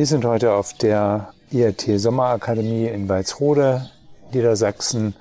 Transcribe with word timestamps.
Wir 0.00 0.06
sind 0.06 0.24
heute 0.24 0.54
auf 0.54 0.72
der 0.72 1.34
IRT 1.50 2.00
Sommerakademie 2.00 2.86
in 2.86 3.06
Walsrode, 3.10 3.90
Niedersachsen. 4.32 5.14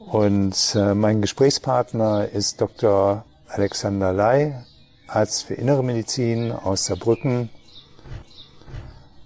Und 0.00 0.74
äh, 0.74 0.94
mein 0.94 1.22
Gesprächspartner 1.22 2.28
ist 2.28 2.60
Dr. 2.60 3.24
Alexander 3.48 4.12
Ley, 4.12 4.52
Arzt 5.06 5.44
für 5.44 5.54
Innere 5.54 5.82
Medizin 5.82 6.52
aus 6.52 6.84
Saarbrücken, 6.84 7.48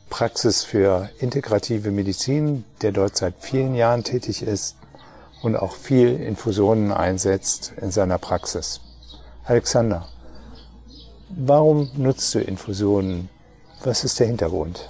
Praxis 0.08 0.62
für 0.62 1.10
integrative 1.18 1.90
Medizin, 1.90 2.64
der 2.80 2.92
dort 2.92 3.16
seit 3.16 3.34
vielen 3.40 3.74
Jahren 3.74 4.04
tätig 4.04 4.44
ist 4.44 4.76
und 5.42 5.56
auch 5.56 5.74
viel 5.74 6.14
Infusionen 6.14 6.92
einsetzt 6.92 7.72
in 7.82 7.90
seiner 7.90 8.18
Praxis. 8.18 8.80
Alexander, 9.46 10.06
warum 11.30 11.90
nutzt 11.96 12.32
du 12.36 12.38
Infusionen? 12.38 13.30
Was 13.84 14.04
ist 14.04 14.18
der 14.18 14.26
Hintergrund? 14.26 14.88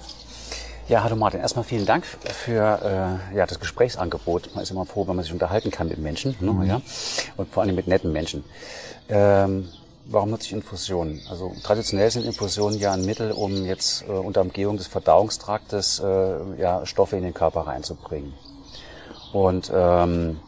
Ja, 0.87 1.03
hallo 1.03 1.15
Martin. 1.15 1.41
Erstmal 1.41 1.65
vielen 1.65 1.85
Dank 1.85 2.05
für 2.05 3.19
äh, 3.31 3.35
ja, 3.35 3.45
das 3.45 3.59
Gesprächsangebot. 3.59 4.51
Man 4.55 4.63
ist 4.63 4.71
immer 4.71 4.85
froh, 4.85 5.07
wenn 5.07 5.15
man 5.17 5.23
sich 5.23 5.33
unterhalten 5.33 5.69
kann 5.69 5.89
mit 5.89 5.97
Menschen. 5.99 6.35
Ne, 6.39 6.51
mhm. 6.51 6.63
ja? 6.63 6.81
Und 7.35 7.53
vor 7.53 7.63
allem 7.63 7.75
mit 7.75 7.87
netten 7.87 8.13
Menschen. 8.13 8.45
Ähm, 9.09 9.67
warum 10.05 10.29
nutze 10.29 10.45
ich 10.45 10.53
Infusionen? 10.53 11.21
Also 11.29 11.53
traditionell 11.61 12.09
sind 12.09 12.25
Infusionen 12.25 12.79
ja 12.79 12.93
ein 12.93 13.05
Mittel, 13.05 13.33
um 13.33 13.65
jetzt 13.65 14.03
äh, 14.03 14.11
unter 14.11 14.41
Umgehung 14.41 14.77
des 14.77 14.87
Verdauungstraktes 14.87 15.99
äh, 15.99 16.59
ja, 16.59 16.85
Stoffe 16.85 17.17
in 17.17 17.23
den 17.23 17.33
Körper 17.33 17.67
reinzubringen. 17.67 18.33
Und 19.33 19.69
ähm, 19.75 20.39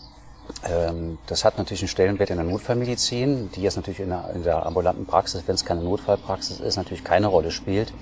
das 1.28 1.46
hat 1.46 1.58
natürlich 1.58 1.82
einen 1.82 1.88
Stellenwert 1.88 2.30
in 2.32 2.36
der 2.36 2.46
Notfallmedizin, 2.46 3.50
die 3.56 3.62
jetzt 3.62 3.78
natürlich 3.78 4.02
in 4.02 4.10
der, 4.44 4.66
ambulanten 4.66 5.06
Praxis, 5.06 5.44
wenn 5.46 5.56
es 5.56 5.64
keine 5.64 5.82
Notfallpraxis 5.82 6.60
ist, 6.60 6.76
natürlich 6.76 7.04
keine 7.04 7.28
Rolle 7.28 7.52
spielt. 7.52 7.94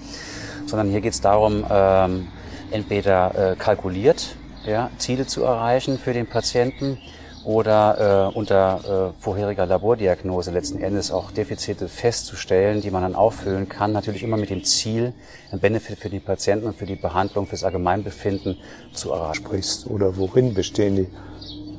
Sondern 0.65 0.89
hier 0.89 1.01
geht 1.01 1.13
es 1.13 1.21
darum, 1.21 1.65
ähm, 1.69 2.27
entweder 2.71 3.51
äh, 3.51 3.55
kalkuliert 3.55 4.35
ja, 4.65 4.89
Ziele 4.97 5.27
zu 5.27 5.43
erreichen 5.43 5.97
für 5.97 6.13
den 6.13 6.27
Patienten 6.27 6.97
oder 7.45 8.31
äh, 8.33 8.37
unter 8.37 9.13
äh, 9.15 9.21
vorheriger 9.21 9.65
Labordiagnose 9.65 10.51
letzten 10.51 10.81
Endes 10.81 11.11
auch 11.11 11.31
Defizite 11.31 11.87
festzustellen, 11.87 12.81
die 12.81 12.91
man 12.91 13.03
dann 13.03 13.15
auffüllen 13.15 13.69
kann. 13.69 13.93
Natürlich 13.93 14.23
immer 14.23 14.35
mit 14.35 14.49
dem 14.49 14.65
Ziel, 14.65 15.13
ein 15.53 15.59
Benefit 15.59 15.97
für 15.97 16.09
die 16.09 16.19
Patienten 16.19 16.67
und 16.67 16.75
für 16.75 16.85
die 16.85 16.97
Behandlung, 16.97 17.47
fürs 17.47 17.63
Allgemeinbefinden 17.63 18.57
zu 18.91 19.13
erreichen. 19.13 19.35
Sprichst 19.35 19.87
oder 19.87 20.17
worin 20.17 20.53
bestehen 20.53 20.97
die? 20.97 21.07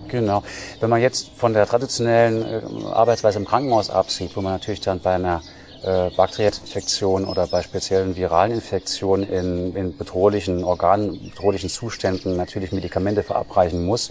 Genau. 0.08 0.42
Wenn 0.80 0.90
man 0.90 1.00
jetzt 1.00 1.30
von 1.36 1.52
der 1.52 1.66
traditionellen 1.66 2.42
äh, 2.42 2.86
Arbeitsweise 2.86 3.38
im 3.38 3.44
Krankenhaus 3.44 3.90
absieht, 3.90 4.36
wo 4.36 4.40
man 4.40 4.52
natürlich 4.52 4.80
dann 4.80 5.00
bei 5.00 5.14
einer 5.14 5.42
äh, 5.82 6.10
Bakterieninfektion 6.10 7.24
oder 7.24 7.46
bei 7.46 7.62
speziellen 7.62 8.16
viralen 8.16 8.52
Infektionen 8.52 9.28
in, 9.28 9.76
in 9.76 9.96
bedrohlichen 9.96 10.64
Organen, 10.64 11.30
bedrohlichen 11.30 11.70
Zuständen 11.70 12.36
natürlich 12.36 12.72
Medikamente 12.72 13.22
verabreichen 13.22 13.84
muss, 13.84 14.10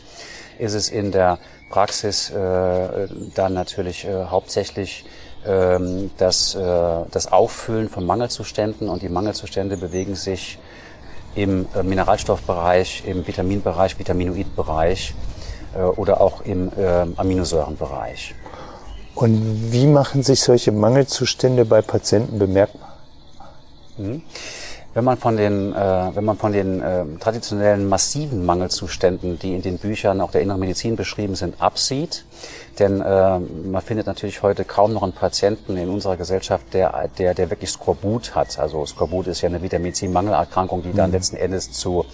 ist 0.59 0.73
es 0.73 0.89
in 0.89 1.11
der 1.11 1.39
Praxis 1.69 2.29
äh, 2.29 3.07
dann 3.35 3.53
natürlich 3.53 4.05
äh, 4.05 4.25
hauptsächlich 4.25 5.05
ähm, 5.45 6.11
das, 6.17 6.55
äh, 6.55 6.59
das 7.11 7.31
Auffüllen 7.31 7.89
von 7.89 8.05
Mangelzuständen 8.05 8.89
und 8.89 9.01
die 9.01 9.09
Mangelzustände 9.09 9.77
bewegen 9.77 10.15
sich 10.15 10.57
im 11.35 11.67
äh, 11.75 11.83
Mineralstoffbereich, 11.83 13.03
im 13.05 13.27
Vitaminbereich, 13.27 13.99
Vitaminoidbereich 13.99 15.13
oder 15.83 16.21
auch 16.21 16.41
im 16.41 16.69
äh, 16.77 17.05
Aminosäurenbereich. 17.15 18.35
Und 19.17 19.71
wie 19.71 19.87
machen 19.87 20.21
sich 20.21 20.41
solche 20.41 20.71
Mangelzustände 20.71 21.65
bei 21.65 21.81
Patienten 21.81 22.37
bemerkbar? 22.37 22.97
Mhm. 23.97 24.21
Wenn 24.93 25.03
man 25.03 25.17
von 25.17 25.37
den, 25.37 25.73
äh, 25.73 26.11
wenn 26.15 26.23
man 26.25 26.37
von 26.37 26.51
den 26.51 26.81
äh, 26.81 27.03
traditionellen 27.19 27.87
massiven 27.87 28.45
Mangelzuständen, 28.45 29.37
die 29.37 29.53
in 29.53 29.61
den 29.61 29.77
Büchern 29.77 30.21
auch 30.21 30.31
der 30.31 30.41
inneren 30.41 30.59
Medizin 30.59 30.95
beschrieben 30.95 31.35
sind, 31.35 31.61
absieht, 31.61 32.25
denn 32.79 33.01
äh, 33.01 33.39
man 33.39 33.81
findet 33.81 34.07
natürlich 34.07 34.43
heute 34.43 34.65
kaum 34.65 34.93
noch 34.93 35.03
einen 35.03 35.13
Patienten 35.13 35.77
in 35.77 35.89
unserer 35.89 36.17
Gesellschaft, 36.17 36.73
der, 36.73 37.09
der, 37.17 37.33
der 37.33 37.49
wirklich 37.49 37.71
Skorbut 37.71 38.35
hat. 38.35 38.59
Also 38.59 38.85
Skorbut 38.85 39.27
ist 39.27 39.41
ja 39.41 39.49
eine 39.49 39.61
Vitamin 39.61 39.93
C-Mangelerkrankung, 39.93 40.83
die 40.83 40.93
dann 40.93 41.09
mhm. 41.09 41.15
letzten 41.15 41.37
Endes 41.37 41.71
zu, 41.71 42.05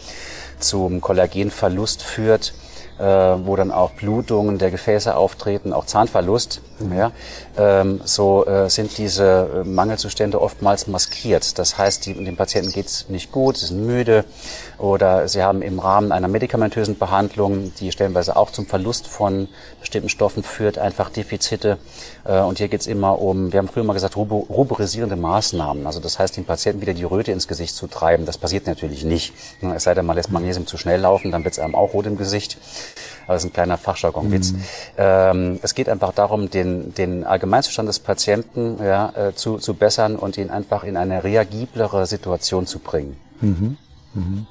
zum 0.60 1.00
Kollagenverlust 1.02 2.02
führt 2.02 2.54
äh, 2.54 2.63
wo 3.00 3.56
dann 3.56 3.72
auch 3.72 3.92
Blutungen 3.92 4.58
der 4.58 4.72
Gefäße 4.72 5.16
auftreten, 5.16 5.74
auch 5.74 5.86
Zahnverlust. 5.86 6.62
Ja, 6.92 7.12
ähm, 7.58 8.02
so 8.04 8.46
äh, 8.46 8.70
sind 8.70 8.98
diese 8.98 9.64
äh, 9.64 9.68
Mangelzustände 9.68 10.42
oftmals 10.42 10.88
maskiert. 10.88 11.58
Das 11.60 11.78
heißt, 11.78 12.06
die, 12.06 12.14
dem 12.14 12.36
Patienten 12.36 12.72
geht's 12.72 13.10
nicht 13.10 13.32
gut, 13.32 13.58
sie 13.58 13.68
sind 13.68 13.86
müde 13.86 14.26
oder 14.78 15.28
sie 15.28 15.44
haben 15.44 15.62
im 15.62 15.80
Rahmen 15.80 16.12
einer 16.12 16.28
medikamentösen 16.28 16.98
Behandlung, 16.98 17.72
die 17.80 17.92
stellenweise 17.92 18.36
auch 18.36 18.52
zum 18.52 18.66
Verlust 18.66 19.08
von 19.08 19.48
bestimmten 19.80 20.10
Stoffen 20.10 20.44
führt, 20.44 20.78
einfach 20.78 21.10
Defizite. 21.10 21.78
Äh, 22.26 22.40
und 22.40 22.58
hier 22.58 22.68
geht's 22.68 22.88
immer 22.88 23.20
um, 23.20 23.52
wir 23.54 23.60
haben 23.60 23.68
früher 23.68 23.84
mal 23.84 23.94
gesagt, 23.94 24.18
ruborisierende 24.18 25.16
Maßnahmen. 25.16 25.86
Also 25.86 26.00
das 26.00 26.20
heißt, 26.20 26.38
dem 26.38 26.46
Patienten 26.46 26.82
wieder 26.82 26.94
die 26.94 27.04
Röte 27.04 27.32
ins 27.32 27.48
Gesicht 27.48 27.76
zu 27.76 27.88
treiben. 27.88 28.26
Das 28.26 28.38
passiert 28.38 28.68
natürlich 28.68 29.04
nicht. 29.04 29.34
Es 29.76 29.84
sei 29.84 29.94
denn, 29.94 30.06
man 30.06 30.16
lässt 30.16 30.32
Magnesium 30.32 30.68
zu 30.68 30.78
schnell 30.78 31.02
laufen, 31.02 31.32
dann 31.32 31.44
wird's 31.44 31.60
einem 31.60 31.76
auch 31.76 31.94
rot 31.94 32.06
im 32.06 32.18
Gesicht. 32.18 32.58
Aber 33.26 33.36
das 33.36 33.44
ist 33.44 33.50
ein 33.50 33.54
kleiner 33.54 33.78
Fachjargonwitz. 33.78 34.52
Mhm. 34.52 34.64
Ähm, 34.98 35.60
es 35.62 35.76
geht 35.76 35.90
einfach 35.90 36.14
darum, 36.14 36.50
den, 36.50 36.94
den 36.94 37.24
Allgemeinzustand 37.24 37.88
des 37.88 38.00
Patienten 38.00 38.78
ja, 38.84 39.14
äh, 39.16 39.36
zu, 39.36 39.58
zu 39.58 39.74
bessern 39.74 40.16
und 40.16 40.38
ihn 40.38 40.50
einfach 40.50 40.84
in 40.84 40.98
eine 40.98 41.24
reagiblere 41.24 42.06
Situation 42.06 42.66
zu 42.66 42.80
bringen. 42.80 43.18
Mhm. 43.42 43.78
Mhm. 44.14 44.48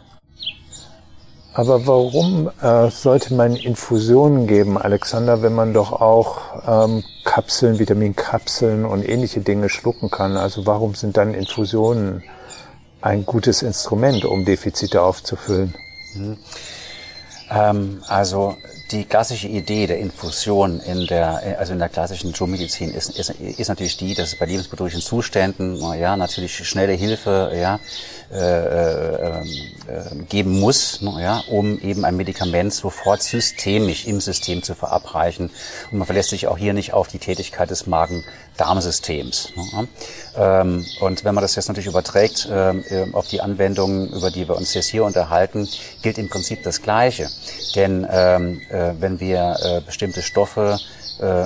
Aber 1.55 1.87
warum 1.87 2.51
äh, 2.63 2.91
sollte 2.91 3.35
man 3.35 3.55
Infusionen 3.55 4.47
geben, 4.47 4.79
Alexander, 4.79 5.43
wenn 5.43 5.55
man 5.55 5.75
doch 5.75 5.93
auch 5.93 6.39
ähm, 6.67 7.05
Kapseln, 7.25 7.79
Vitaminkapseln 7.79 8.87
und 8.87 9.07
ähnliche 9.07 9.41
Dinge 9.41 9.69
schlucken 9.69 10.11
kann? 10.11 10.39
Also 10.39 10.67
warum 10.67 10.95
sind 10.95 11.19
dann 11.19 11.35
Infusionen 11.35 12.23
ein 13.03 13.27
gutes 13.27 13.61
Instrument, 13.61 14.25
um 14.25 14.47
Defizite 14.47 15.03
aufzufüllen? 15.03 15.75
Mhm. 16.15 16.39
Ähm, 17.55 18.03
also 18.09 18.57
die 18.91 19.05
klassische 19.05 19.49
Idee 19.49 19.87
der 19.87 19.99
Infusion 19.99 20.81
in 20.81 21.07
der, 21.07 21.59
also 21.59 21.73
in 21.73 21.79
der 21.79 21.89
klassischen 21.89 22.35
Schulmedizin 22.35 22.93
ist, 22.93 23.19
ist, 23.19 23.31
ist 23.31 23.69
natürlich 23.69 23.97
die, 23.97 24.15
dass 24.15 24.35
bei 24.35 24.47
lebensbedrohlichen 24.47 25.01
Zuständen, 25.01 25.81
ja, 25.99 26.17
natürlich 26.17 26.67
schnelle 26.69 26.93
Hilfe, 26.93 27.53
ja, 27.55 27.81
äh, 28.33 28.39
äh, 28.39 29.41
äh, 29.89 30.25
geben 30.31 30.59
muss, 30.59 31.01
ja, 31.03 31.43
um 31.51 31.79
eben 31.83 32.07
ein 32.07 32.17
Medikament 32.17 32.73
sofort 32.73 33.23
systemisch 33.23 34.07
im 34.07 34.23
System 34.23 34.63
zu 34.63 34.75
verabreichen. 34.75 35.51
Und 35.91 35.99
man 35.99 36.07
verlässt 36.07 36.31
sich 36.31 36.47
auch 36.47 36.57
hier 36.57 36.73
nicht 36.73 36.95
auf 36.95 37.09
die 37.09 37.19
Tätigkeit 37.19 37.69
des 37.69 37.87
Magen-Darm-Systems. 37.87 39.53
Ne? 39.55 39.89
Ähm, 40.35 40.87
und 41.01 41.25
wenn 41.25 41.35
man 41.35 41.43
das 41.43 41.57
jetzt 41.57 41.69
natürlich 41.69 41.89
überträgt 41.89 42.49
ähm, 42.51 42.83
äh, 42.89 43.13
auf 43.13 43.29
die 43.29 43.43
Anwendungen, 43.43 44.09
über 44.09 44.31
die 44.31 44.49
wir 44.49 44.57
uns 44.57 44.73
jetzt 44.73 44.89
hier 44.89 45.05
unterhalten, 45.05 45.69
gilt 46.01 46.17
im 46.17 46.31
Prinzip 46.31 46.63
das 46.63 46.81
Gleiche. 46.81 47.29
Denn 47.75 48.07
ähm, 48.11 48.63
wenn 48.71 49.21
wir 49.21 49.83
bestimmte 49.85 50.23
Stoffe 50.23 50.79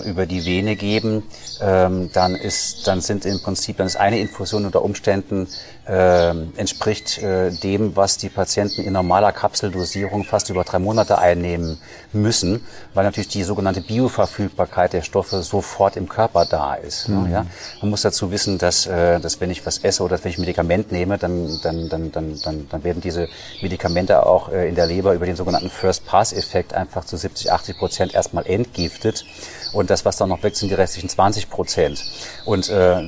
über 0.04 0.26
die 0.26 0.44
Vene 0.44 0.76
geben, 0.76 1.24
ähm, 1.60 2.10
dann 2.12 2.34
ist, 2.34 2.86
dann 2.86 3.00
sind 3.00 3.24
im 3.24 3.40
Prinzip, 3.40 3.78
dann 3.78 3.86
ist 3.86 3.96
eine 3.96 4.18
Infusion 4.18 4.64
unter 4.64 4.82
Umständen 4.82 5.48
äh, 5.86 6.30
entspricht 6.56 7.18
äh, 7.18 7.50
dem, 7.50 7.94
was 7.94 8.18
die 8.18 8.28
Patienten 8.28 8.82
in 8.82 8.92
normaler 8.92 9.32
Kapseldosierung 9.32 10.24
fast 10.24 10.50
über 10.50 10.64
drei 10.64 10.78
Monate 10.80 11.18
einnehmen 11.18 11.78
müssen, 12.12 12.64
weil 12.92 13.04
natürlich 13.04 13.28
die 13.28 13.44
sogenannte 13.44 13.80
Bioverfügbarkeit 13.80 14.92
der 14.92 15.02
Stoffe 15.02 15.42
sofort 15.42 15.96
im 15.96 16.08
Körper 16.08 16.44
da 16.44 16.74
ist. 16.74 17.08
Mhm. 17.08 17.30
Ja? 17.30 17.46
Man 17.80 17.90
muss 17.90 18.02
dazu 18.02 18.30
wissen, 18.32 18.58
dass, 18.58 18.86
äh, 18.86 19.20
dass 19.20 19.40
wenn 19.40 19.50
ich 19.50 19.64
was 19.64 19.78
esse 19.78 20.02
oder 20.02 20.22
wenn 20.22 20.30
ich 20.32 20.38
ein 20.38 20.40
Medikament 20.40 20.90
nehme, 20.90 21.18
dann, 21.18 21.60
dann, 21.62 21.88
dann, 21.88 22.10
dann, 22.10 22.40
dann, 22.42 22.68
dann 22.68 22.84
werden 22.84 23.00
diese 23.00 23.28
Medikamente 23.62 24.26
auch 24.26 24.50
äh, 24.50 24.68
in 24.68 24.74
der 24.74 24.86
Leber 24.86 25.14
über 25.14 25.26
den 25.26 25.36
sogenannten 25.36 25.70
First-Pass-Effekt 25.70 26.74
einfach 26.74 27.04
zu 27.04 27.16
70, 27.16 27.52
80 27.52 27.78
Prozent 27.78 28.14
erstmal 28.14 28.46
entgiftet. 28.46 29.24
Und 29.72 29.90
das, 29.90 30.04
was 30.04 30.16
dann 30.16 30.30
noch 30.30 30.42
weg 30.42 30.56
sind, 30.56 30.70
die 30.70 30.74
restlichen 30.74 31.08
20 31.08 31.45
Prozent. 31.46 32.04
Und 32.44 32.68
äh, 32.68 33.02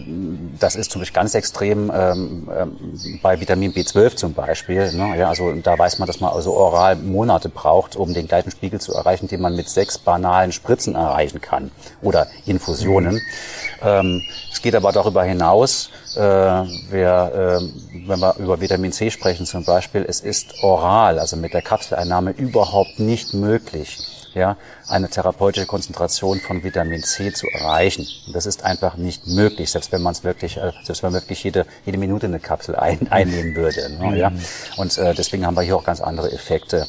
das 0.59 0.77
ist 0.77 0.91
Beispiel 1.01 1.15
ganz 1.15 1.35
extrem 1.35 1.91
ähm, 1.95 2.49
ähm, 2.57 3.21
bei 3.23 3.41
Vitamin 3.41 3.73
B12 3.73 4.17
zum 4.17 4.35
Beispiel. 4.35 4.93
Ne? 4.93 5.17
Ja, 5.19 5.29
also 5.29 5.53
da 5.53 5.79
weiß 5.79 5.99
man, 5.99 6.07
dass 6.07 6.21
man 6.21 6.33
also 6.33 6.55
oral 6.55 6.97
Monate 6.97 7.49
braucht, 7.49 7.97
um 7.97 8.15
den 8.15 8.27
gleichen 8.27 8.51
Spiegel 8.51 8.81
zu 8.81 8.95
erreichen, 8.95 9.29
den 9.29 9.41
man 9.41 9.55
mit 9.55 9.69
sechs 9.69 9.99
banalen 9.99 10.53
Spritzen 10.53 10.95
erreichen 10.95 11.41
kann 11.41 11.71
oder 12.03 12.27
Infusionen. 12.47 13.15
Mhm. 13.15 13.21
Ähm, 13.83 14.23
es 14.53 14.63
geht 14.63 14.75
aber 14.75 14.91
darüber 14.91 15.23
hinaus, 15.23 15.91
äh, 16.17 16.21
wer, 16.21 17.61
äh, 17.61 18.09
wenn 18.09 18.19
wir 18.19 18.35
über 18.39 18.61
Vitamin 18.61 18.93
C 18.93 19.11
sprechen 19.11 19.47
zum 19.47 19.65
Beispiel, 19.65 20.05
es 20.09 20.21
ist 20.21 20.63
oral, 20.63 21.19
also 21.19 21.37
mit 21.37 21.55
der 21.55 21.63
Kapseleinnahme 21.63 22.33
überhaupt 22.33 22.99
nicht 22.99 23.35
möglich, 23.35 23.99
ja, 24.35 24.57
eine 24.89 25.09
therapeutische 25.09 25.67
Konzentration 25.67 26.41
von 26.41 26.63
Vitamin 26.63 27.03
C 27.03 27.33
zu 27.33 27.47
erreichen. 27.49 28.07
Und 28.27 28.35
das 28.35 28.47
ist 28.47 28.65
einfach 28.65 28.97
nicht 28.97 29.27
möglich, 29.27 29.71
selbst 29.71 29.93
wenn 29.93 30.03
man 30.03 30.13
es 30.13 30.25
wirklich, 30.25 30.57
äh, 30.57 30.73
selbst 30.83 31.03
wenn 31.03 31.13
man 31.13 31.23
wirklich 31.23 31.43
jede, 31.45 31.67
jede 31.85 31.99
Minute 31.99 32.27
eine 32.27 32.41
Kapsel 32.41 32.77
ein, 32.77 33.09
einnehmen 33.11 33.55
würde. 33.55 33.91
Ne, 33.99 34.19
ja? 34.19 34.33
Und 34.77 34.97
äh, 34.99 35.15
deswegen 35.15 35.47
haben 35.47 35.57
wir 35.57 35.63
hier 35.63 35.77
auch 35.77 35.85
ganz 35.85 36.01
andere 36.01 36.33
Effekte. 36.33 36.87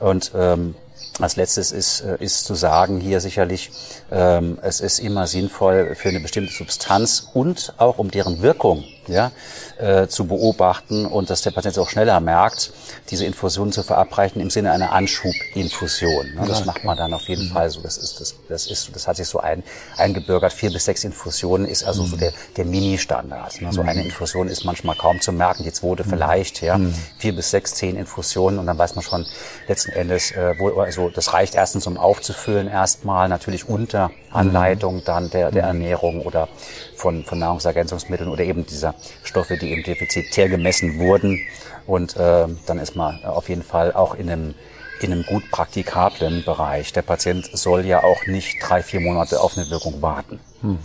Und 0.00 0.32
ähm, 0.34 0.74
als 1.20 1.36
letztes 1.36 1.72
ist, 1.72 2.00
äh, 2.00 2.16
ist 2.20 2.44
zu 2.44 2.54
sagen 2.54 3.00
hier 3.00 3.20
sicherlich, 3.20 3.70
ähm, 4.10 4.58
es 4.62 4.80
ist 4.80 5.00
immer 5.00 5.26
sinnvoll 5.26 5.94
für 5.94 6.08
eine 6.08 6.20
bestimmte 6.20 6.52
Substanz 6.52 7.28
und 7.34 7.74
auch 7.78 7.98
um 7.98 8.10
deren 8.10 8.42
Wirkung 8.42 8.84
ja, 9.08 9.32
äh, 9.78 10.06
zu 10.06 10.26
beobachten 10.26 11.06
und 11.06 11.30
dass 11.30 11.42
der 11.42 11.50
Patient 11.50 11.78
auch 11.78 11.88
schneller 11.88 12.20
merkt, 12.20 12.72
diese 13.10 13.24
Infusion 13.24 13.72
zu 13.72 13.82
verabreichen 13.82 14.40
im 14.40 14.50
Sinne 14.50 14.72
einer 14.72 14.92
Anschubinfusion. 14.92 16.34
Ne? 16.34 16.44
Das 16.46 16.58
okay. 16.58 16.66
macht 16.66 16.84
man 16.84 16.96
dann 16.96 17.14
auf 17.14 17.28
jeden 17.28 17.48
mhm. 17.48 17.52
Fall 17.52 17.70
so. 17.70 17.80
Das 17.80 17.96
ist, 17.96 18.20
das, 18.20 18.34
das 18.48 18.66
ist, 18.66 18.94
das 18.94 19.08
hat 19.08 19.16
sich 19.16 19.28
so 19.28 19.40
ein, 19.40 19.62
eingebürgert. 19.96 20.52
Vier 20.52 20.72
bis 20.72 20.84
sechs 20.84 21.04
Infusionen 21.04 21.66
ist 21.66 21.84
also 21.84 22.02
mhm. 22.02 22.08
so 22.08 22.16
der, 22.16 22.32
der 22.56 22.64
Mini-Standard. 22.64 23.60
Ne? 23.60 23.72
So 23.72 23.82
eine 23.82 24.00
mhm. 24.00 24.06
Infusion 24.06 24.48
ist 24.48 24.64
manchmal 24.64 24.96
kaum 24.96 25.20
zu 25.20 25.32
merken. 25.32 25.64
Die 25.64 25.72
zweite 25.72 26.04
mhm. 26.04 26.10
vielleicht, 26.10 26.62
ja. 26.62 26.78
Mhm. 26.78 26.94
Vier 27.18 27.34
bis 27.34 27.50
sechs, 27.50 27.74
zehn 27.74 27.96
Infusionen 27.96 28.58
und 28.58 28.66
dann 28.66 28.78
weiß 28.78 28.94
man 28.94 29.04
schon 29.04 29.26
letzten 29.66 29.92
Endes, 29.92 30.30
äh, 30.32 30.54
wo, 30.58 30.80
also 30.80 31.08
das 31.08 31.32
reicht 31.32 31.54
erstens, 31.54 31.86
um 31.86 31.96
aufzufüllen 31.96 32.68
erstmal, 32.68 33.28
natürlich 33.28 33.68
unter 33.68 34.10
Anleitung 34.30 35.02
dann 35.04 35.30
der, 35.30 35.50
der 35.50 35.64
Ernährung 35.64 36.22
oder 36.22 36.48
von, 36.96 37.24
von 37.24 37.38
Nahrungsergänzungsmitteln 37.38 38.28
oder 38.28 38.44
eben 38.44 38.66
dieser 38.66 38.94
Stoffe, 39.22 39.56
die 39.56 39.70
eben 39.70 39.82
defizitär 39.82 40.48
gemessen 40.48 40.98
wurden. 40.98 41.40
Und 41.86 42.16
äh, 42.16 42.46
dann 42.66 42.78
ist 42.78 42.96
man 42.96 43.24
auf 43.24 43.48
jeden 43.48 43.62
Fall 43.62 43.92
auch 43.92 44.14
in 44.14 44.30
einem, 44.30 44.54
in 45.00 45.12
einem 45.12 45.24
gut 45.24 45.50
praktikablen 45.50 46.44
Bereich. 46.44 46.92
Der 46.92 47.02
Patient 47.02 47.48
soll 47.52 47.86
ja 47.86 48.02
auch 48.02 48.26
nicht 48.26 48.58
drei, 48.62 48.82
vier 48.82 49.00
Monate 49.00 49.40
auf 49.40 49.56
eine 49.56 49.70
Wirkung 49.70 50.02
warten. 50.02 50.40
Mhm. 50.62 50.78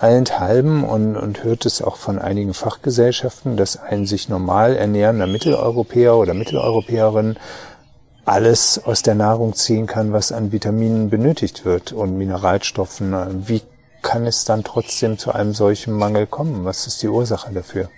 Allenthalben 0.00 0.82
und, 0.82 1.14
und 1.14 1.44
hört 1.44 1.66
es 1.66 1.82
auch 1.82 1.96
von 1.96 2.18
einigen 2.18 2.54
Fachgesellschaften, 2.54 3.58
dass 3.58 3.76
ein 3.76 4.06
sich 4.06 4.30
normal 4.30 4.74
ernährender 4.74 5.26
Mitteleuropäer 5.26 6.16
oder 6.16 6.32
Mitteleuropäerin 6.32 7.36
alles 8.24 8.82
aus 8.82 9.02
der 9.02 9.14
Nahrung 9.14 9.54
ziehen 9.54 9.86
kann, 9.86 10.12
was 10.12 10.32
an 10.32 10.52
Vitaminen 10.52 11.10
benötigt 11.10 11.64
wird 11.64 11.92
und 11.92 12.16
Mineralstoffen. 12.16 13.46
Wie 13.46 13.60
kann 14.02 14.26
es 14.26 14.44
dann 14.44 14.64
trotzdem 14.64 15.18
zu 15.18 15.32
einem 15.32 15.54
solchen 15.54 15.92
Mangel 15.94 16.26
kommen? 16.26 16.64
Was 16.64 16.86
ist 16.86 17.02
die 17.02 17.08
Ursache 17.08 17.52
dafür? 17.52 17.90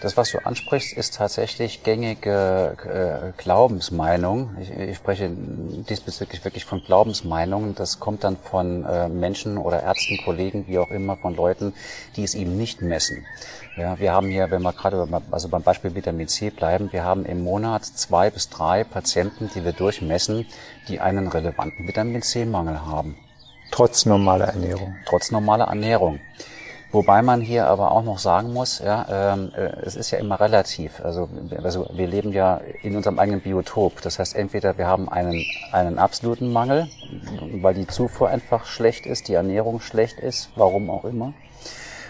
Das, 0.00 0.16
was 0.16 0.30
du 0.30 0.38
ansprichst, 0.38 0.96
ist 0.96 1.16
tatsächlich 1.16 1.82
gängige 1.82 3.32
äh, 3.36 3.42
Glaubensmeinung. 3.42 4.56
Ich, 4.58 4.70
ich 4.70 4.96
spreche 4.96 5.30
diesbezüglich 5.30 6.42
wirklich 6.42 6.64
von 6.64 6.82
Glaubensmeinungen. 6.82 7.74
Das 7.74 8.00
kommt 8.00 8.24
dann 8.24 8.38
von 8.38 8.86
äh, 8.86 9.08
Menschen 9.10 9.58
oder 9.58 9.82
Ärzten, 9.82 10.18
Kollegen, 10.24 10.66
wie 10.68 10.78
auch 10.78 10.90
immer, 10.90 11.18
von 11.18 11.34
Leuten, 11.34 11.74
die 12.16 12.24
es 12.24 12.34
eben 12.34 12.56
nicht 12.56 12.80
messen. 12.80 13.26
Ja, 13.76 13.98
wir 13.98 14.12
haben 14.12 14.28
hier, 14.28 14.50
wenn 14.50 14.62
wir 14.62 14.72
gerade 14.72 15.06
also 15.30 15.48
beim 15.48 15.62
Beispiel 15.62 15.94
Vitamin 15.94 16.28
C 16.28 16.48
bleiben, 16.48 16.92
wir 16.92 17.04
haben 17.04 17.26
im 17.26 17.44
Monat 17.44 17.84
zwei 17.84 18.30
bis 18.30 18.48
drei 18.48 18.84
Patienten, 18.84 19.50
die 19.54 19.64
wir 19.64 19.72
durchmessen, 19.72 20.46
die 20.88 21.00
einen 21.00 21.28
relevanten 21.28 21.86
Vitamin 21.86 22.22
C-Mangel 22.22 22.86
haben. 22.86 23.16
Trotz 23.70 24.06
normaler 24.06 24.46
Ernährung. 24.46 24.96
Trotz 25.06 25.30
normaler 25.30 25.66
Ernährung. 25.66 26.20
Wobei 26.92 27.22
man 27.22 27.40
hier 27.40 27.68
aber 27.68 27.92
auch 27.92 28.02
noch 28.02 28.18
sagen 28.18 28.52
muss, 28.52 28.80
ja, 28.80 29.34
ähm, 29.34 29.52
äh, 29.54 29.86
es 29.86 29.94
ist 29.94 30.10
ja 30.10 30.18
immer 30.18 30.40
relativ. 30.40 31.00
Also, 31.04 31.28
also 31.62 31.88
wir 31.92 32.08
leben 32.08 32.32
ja 32.32 32.60
in 32.82 32.96
unserem 32.96 33.20
eigenen 33.20 33.40
Biotop. 33.40 34.02
Das 34.02 34.18
heißt, 34.18 34.34
entweder 34.34 34.76
wir 34.76 34.88
haben 34.88 35.08
einen, 35.08 35.44
einen 35.70 36.00
absoluten 36.00 36.52
Mangel, 36.52 36.88
weil 37.62 37.74
die 37.74 37.86
Zufuhr 37.86 38.28
einfach 38.28 38.66
schlecht 38.66 39.06
ist, 39.06 39.28
die 39.28 39.34
Ernährung 39.34 39.80
schlecht 39.80 40.18
ist, 40.18 40.50
warum 40.56 40.90
auch 40.90 41.04
immer. 41.04 41.32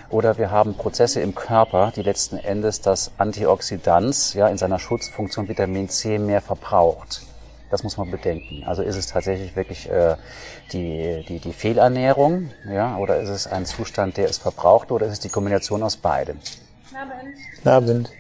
Oder 0.09 0.39
wir 0.39 0.51
haben 0.51 0.75
Prozesse 0.75 1.21
im 1.21 1.35
Körper, 1.35 1.93
die 1.95 2.03
letzten 2.03 2.39
Endes 2.39 2.81
das 2.81 3.13
Antioxidans 3.19 4.33
ja, 4.33 4.49
in 4.49 4.57
seiner 4.57 4.79
Schutzfunktion 4.79 5.47
Vitamin 5.47 5.91
C 5.91 6.19
mehr 6.19 6.41
verbraucht. 6.41 7.21
Das 7.71 7.83
muss 7.85 7.97
man 7.97 8.11
bedenken. 8.11 8.65
Also 8.67 8.83
ist 8.83 8.97
es 8.97 9.07
tatsächlich 9.07 9.55
wirklich 9.55 9.89
äh, 9.89 10.17
die, 10.73 11.25
die, 11.29 11.39
die 11.39 11.53
Fehlernährung, 11.53 12.51
ja, 12.69 12.97
oder 12.97 13.21
ist 13.21 13.29
es 13.29 13.47
ein 13.47 13.65
Zustand, 13.65 14.17
der 14.17 14.29
es 14.29 14.39
verbraucht, 14.39 14.91
oder 14.91 15.07
ist 15.07 15.13
es 15.13 15.21
die 15.21 15.29
Kombination 15.29 15.83
aus 15.83 15.97
beidem? 15.97 16.39
Abend. 16.93 17.67
Abend. 17.67 18.11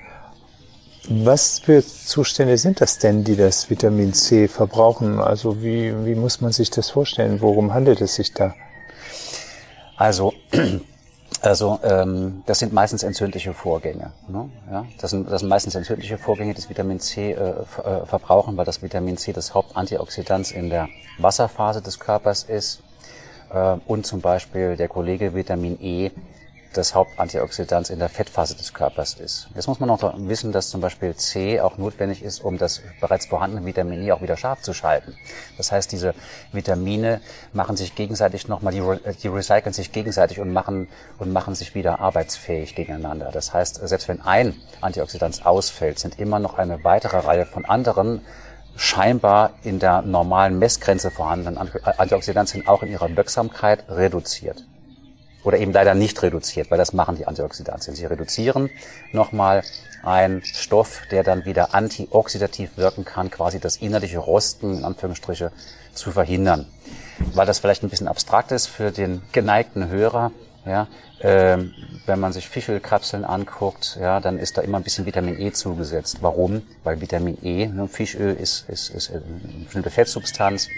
Was 1.09 1.59
für 1.59 1.85
Zustände 1.85 2.57
sind 2.59 2.81
das 2.81 2.99
denn, 2.99 3.25
die 3.25 3.35
das 3.35 3.69
Vitamin 3.71 4.13
C 4.13 4.47
verbrauchen? 4.47 5.19
Also 5.19 5.63
wie, 5.63 5.93
wie 6.05 6.15
muss 6.15 6.41
man 6.41 6.53
sich 6.53 6.71
das 6.71 6.91
vorstellen? 6.91 7.41
Worum 7.41 7.75
handelt 7.75 8.01
es 8.01 8.15
sich 8.15 8.33
da? 8.33 8.55
Also 9.97 10.33
also 11.43 11.81
ähm, 11.83 12.43
das 12.47 12.59
sind 12.59 12.73
meistens 12.73 13.03
entzündliche 13.03 13.55
Vorgänge. 13.55 14.13
Ne? 14.29 14.51
Ja? 14.71 14.85
Das, 14.99 15.11
sind, 15.11 15.31
das 15.31 15.41
sind 15.41 15.49
meistens 15.49 15.75
entzündliche 15.75 16.19
Vorgänge, 16.19 16.53
die 16.53 16.61
das 16.61 16.69
Vitamin 16.69 17.01
C 17.01 17.33
äh, 17.33 17.35
äh, 17.35 18.07
verbrauchen, 18.07 18.57
weil 18.57 18.67
das 18.67 18.83
Vitamin 18.83 19.17
C 19.17 19.33
das 19.33 19.55
Hauptantioxidant 19.55 20.51
in 20.51 20.69
der 20.69 20.89
Wasserphase 21.19 21.81
des 21.81 21.99
Körpers 21.99 22.45
ist. 22.45 22.83
Äh, 23.53 23.77
und 23.87 24.07
zum 24.07 24.21
Beispiel 24.21 24.77
der 24.77 24.89
Kollege 24.89 25.35
Vitamin 25.35 25.79
E 25.81 26.11
das 26.73 26.95
Hauptantioxidant 26.95 27.91
in 27.91 27.99
der 27.99 28.09
Fettphase 28.09 28.55
des 28.55 28.73
Körpers 28.73 29.15
ist. 29.15 29.49
Jetzt 29.55 29.67
muss 29.67 29.81
man 29.81 29.89
noch 29.89 30.01
wissen, 30.29 30.53
dass 30.53 30.71
zum 30.71 30.81
Beispiel 30.81 31.17
C 31.17 31.61
auch 31.61 31.79
notwendig 31.79 32.23
ist, 32.23 32.45
um 32.45 32.59
das 32.59 32.81
bereits 33.01 33.27
vorhandene 33.27 33.67
Vitamin 33.67 34.03
E 34.03 34.13
auch 34.13 34.23
wieder 34.23 34.37
scharf 34.37 34.63
zu 34.63 34.73
schalten. 34.73 35.17
Das 35.57 35.73
heißt, 35.73 35.91
diese 35.91 36.15
Vitamine 36.53 37.21
machen 37.53 37.77
sich 37.77 37.95
gegenseitig 37.95 38.47
nochmal, 38.47 38.73
die, 38.73 38.83
die 39.23 39.29
recyceln 39.29 39.73
sich 39.73 39.91
gegenseitig 39.91 40.39
und 40.39 40.53
machen, 40.53 40.89
und 41.19 41.33
machen 41.33 41.55
sich 41.55 41.75
wieder 41.75 42.01
arbeitsfähig 42.01 42.75
gegeneinander. 42.77 43.31
Das 43.33 43.53
heißt, 43.53 43.87
selbst 43.87 44.09
wenn 44.09 44.21
ein 44.21 44.55
Antioxidant 44.81 45.45
ausfällt, 45.45 45.99
sind 45.99 46.21
immer 46.21 46.39
noch 46.39 46.57
eine 46.57 46.85
weitere 46.85 47.19
Reihe 47.19 47.47
von 47.47 47.65
anderen 47.65 48.21
scheinbar 48.77 49.55
in 49.65 49.81
der 49.81 50.03
normalen 50.03 50.59
Messgrenze 50.59 51.11
vorhandenen 51.11 51.59
Antioxidantien 51.59 52.69
auch 52.69 52.85
in 52.85 52.91
ihrer 52.91 53.15
Wirksamkeit 53.17 53.85
reduziert 53.89 54.65
oder 55.45 55.59
eben 55.59 55.73
leider 55.73 55.95
nicht 55.95 56.23
reduziert, 56.23 56.71
weil 56.71 56.79
das 56.79 56.93
machen 56.93 57.17
die 57.17 57.27
Antioxidantien. 57.27 57.97
Sie 57.97 58.05
reduzieren 58.07 58.71
nochmal 59.13 59.63
einen 60.03 60.43
Stoff, 60.45 61.03
der 61.11 61.23
dann 61.23 61.45
wieder 61.45 61.75
antioxidativ 61.75 62.77
wirken 62.77 63.05
kann, 63.05 63.31
quasi 63.31 63.61
das 63.61 63.77
innerliche 63.77 64.19
Rosten, 64.19 64.79
in 64.79 64.85
Anführungsstriche, 64.85 65.53
zu 65.95 66.13
verhindern. 66.13 66.67
Weil 67.35 67.47
das 67.47 67.59
vielleicht 67.59 67.83
ein 67.83 67.91
bisschen 67.91 68.09
abstrakt 68.09 68.53
ist 68.53 68.67
für 68.67 68.91
den 68.91 69.23
geneigten 69.33 69.89
Hörer, 69.89 70.33
ja, 70.67 70.87
ähm, 71.21 71.73
wenn 72.07 72.21
man 72.21 72.33
sich 72.33 72.49
Fischölkapseln 72.49 73.25
anguckt, 73.25 73.99
ja, 74.01 74.21
dann 74.21 74.39
ist 74.39 74.59
da 74.59 74.63
immer 74.63 74.79
ein 74.79 74.83
bisschen 74.83 75.07
Vitamin 75.07 75.41
E 75.41 75.53
zugesetzt. 75.53 76.19
Warum? 76.21 76.63
Weil 76.85 77.01
Vitamin 77.01 77.39
E, 77.43 77.67
ne, 77.67 77.89
Fischöl 77.89 78.35
ist, 78.35 78.69
ist, 78.69 78.91
ist 78.91 79.11
eine 79.11 79.21
bestimmte 79.65 79.91
Fettsubstanz, 79.91 80.69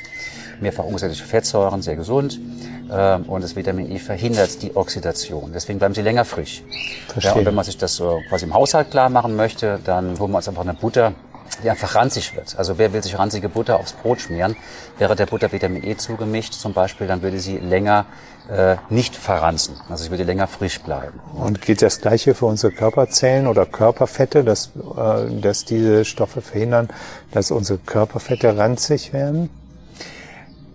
mehrfach 0.61 0.85
ungesättigte 0.85 1.25
Fettsäuren, 1.25 1.83
sehr 1.83 1.97
gesund. 1.97 2.39
Ähm, 2.93 3.25
und 3.25 3.43
das 3.43 3.57
Vitamin 3.57 3.91
E 3.91 3.99
verhindert 3.99 4.63
die 4.63 4.77
Oxidation. 4.77 5.53
Deswegen 5.53 5.79
bleiben 5.79 5.95
sie 5.95 6.03
länger 6.03 6.25
frisch. 6.25 6.63
Ja, 7.21 7.33
und 7.33 7.45
wenn 7.45 7.55
man 7.55 7.65
sich 7.65 7.79
das 7.79 7.97
so 7.97 8.21
quasi 8.29 8.45
im 8.45 8.55
Haushalt 8.55 8.91
klar 8.91 9.09
machen 9.09 9.37
möchte, 9.37 9.81
dann 9.85 10.19
holen 10.19 10.31
wir 10.31 10.39
uns 10.39 10.49
einfach 10.49 10.63
eine 10.63 10.75
Butter, 10.75 11.13
die 11.63 11.71
einfach 11.71 11.95
ranzig 11.95 12.35
wird. 12.37 12.57
Also 12.59 12.79
wer 12.79 12.93
will 12.93 13.03
sich 13.03 13.19
ranzige 13.19 13.49
Butter 13.49 13.79
aufs 13.79 13.93
Brot 13.93 14.21
schmieren? 14.21 14.57
Wäre 14.99 15.17
der 15.17 15.27
Butter 15.27 15.53
Vitamin 15.53 15.85
E 15.85 15.97
zugemischt 15.97 16.55
zum 16.55 16.73
Beispiel, 16.73 17.07
dann 17.07 17.23
würde 17.23 17.39
sie 17.39 17.59
länger 17.59 18.07
äh, 18.51 18.77
nicht 18.91 19.15
verranzen. 19.15 19.77
Also 19.89 20.05
sie 20.05 20.11
würde 20.11 20.25
länger 20.25 20.47
frisch 20.47 20.81
bleiben. 20.81 21.21
Und 21.35 21.63
gilt 21.63 21.83
das 21.83 22.01
Gleiche 22.01 22.35
für 22.35 22.47
unsere 22.47 22.73
Körperzellen 22.73 23.47
oder 23.47 23.67
Körperfette, 23.67 24.45
dass, 24.45 24.71
äh, 24.97 25.41
dass 25.41 25.65
diese 25.65 26.05
Stoffe 26.05 26.43
verhindern, 26.43 26.89
dass 27.31 27.51
unsere 27.51 27.79
Körperfette 27.79 28.57
ranzig 28.57 29.13
werden? 29.13 29.49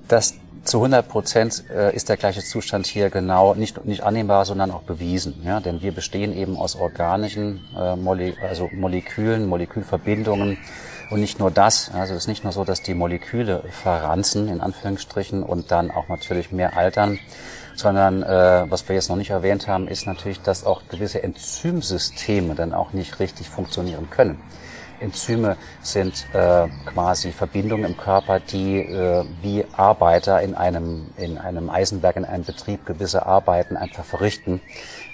Das 0.08 0.36
zu 0.63 0.77
100 0.77 1.07
Prozent 1.07 1.63
äh, 1.69 1.95
ist 1.95 2.09
der 2.09 2.17
gleiche 2.17 2.43
Zustand 2.43 2.87
hier 2.87 3.09
genau 3.09 3.55
nicht, 3.55 3.85
nicht 3.85 4.03
annehmbar, 4.03 4.45
sondern 4.45 4.71
auch 4.71 4.83
bewiesen. 4.83 5.41
Ja? 5.43 5.59
Denn 5.59 5.81
wir 5.81 5.91
bestehen 5.91 6.35
eben 6.35 6.57
aus 6.57 6.75
organischen 6.75 7.61
äh, 7.77 7.95
Mole 7.95 8.35
also 8.41 8.69
Molekülen, 8.73 9.47
Molekülverbindungen. 9.47 10.57
Und 11.09 11.21
nicht 11.21 11.39
nur 11.39 11.51
das, 11.51 11.89
also 11.93 12.13
es 12.13 12.23
ist 12.23 12.27
nicht 12.27 12.43
nur 12.43 12.51
so, 12.51 12.65
dass 12.65 12.81
die 12.81 12.93
Moleküle 12.93 13.63
verranzen, 13.69 14.49
in 14.49 14.59
Anführungsstrichen, 14.59 15.41
und 15.41 15.71
dann 15.71 15.89
auch 15.89 16.09
natürlich 16.09 16.51
mehr 16.51 16.75
altern, 16.75 17.17
sondern 17.75 18.23
äh, 18.23 18.65
was 18.69 18.87
wir 18.89 18.95
jetzt 18.95 19.07
noch 19.07 19.15
nicht 19.15 19.29
erwähnt 19.29 19.67
haben, 19.67 19.87
ist 19.87 20.05
natürlich, 20.05 20.41
dass 20.41 20.65
auch 20.65 20.81
gewisse 20.89 21.23
Enzymsysteme 21.23 22.55
dann 22.55 22.73
auch 22.73 22.91
nicht 22.91 23.19
richtig 23.19 23.47
funktionieren 23.47 24.09
können. 24.09 24.37
Enzyme 25.00 25.58
sind 25.82 26.25
äh, 26.34 26.68
quasi 26.86 27.32
Verbindungen 27.32 27.86
im 27.86 27.98
Körper, 27.98 28.39
die 28.39 28.80
äh, 28.80 29.24
wie 29.42 29.66
Arbeiter 29.75 30.42
in 30.42 30.56
einem, 30.56 31.08
in 31.18 31.38
einem 31.38 31.70
Eisenwerk, 31.70 32.16
in 32.16 32.25
einem 32.25 32.44
Betrieb 32.44 32.86
gewisse 32.86 33.25
Arbeiten 33.25 33.77
einfach 33.77 34.06
verrichten. 34.06 34.62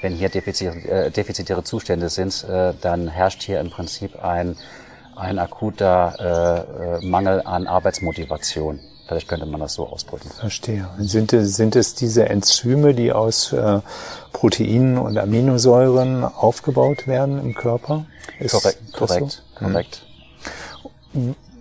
Wenn 0.02 0.14
hier 0.14 0.30
defizitäre, 0.30 1.06
äh, 1.06 1.12
defizitäre 1.12 1.64
Zustände 1.64 2.10
sind, 2.10 2.44
äh, 2.44 2.74
dann 2.82 3.08
herrscht 3.08 3.44
hier 3.44 3.60
im 3.60 3.70
Prinzip 3.70 4.24
ein 4.24 4.56
ein 5.16 5.40
akuter 5.40 6.98
äh, 7.02 7.06
äh, 7.06 7.06
Mangel 7.06 7.42
an 7.46 7.68
Arbeitsmotivation. 7.68 8.80
Vielleicht 9.08 9.28
könnte 9.28 9.46
man 9.46 9.60
das 9.60 9.74
so 9.74 9.88
ausdrücken. 9.88 10.30
Verstehe. 10.30 10.88
Sind, 10.98 11.32
sind 11.32 11.76
es 11.76 11.94
diese 11.94 12.30
Enzyme, 12.30 12.94
die 12.94 13.12
aus 13.12 13.52
äh, 13.52 13.82
Proteinen 14.32 14.98
und 14.98 15.18
Aminosäuren 15.18 16.24
aufgebaut 16.24 17.06
werden 17.06 17.40
im 17.40 17.54
Körper? 17.54 18.06
Ist 18.40 18.54
korrekt, 18.54 18.94
korrekt, 18.94 19.32
so? 19.32 19.53
Korrekt. 19.64 20.06